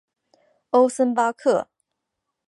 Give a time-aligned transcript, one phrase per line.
[0.71, 1.69] 欧森巴克。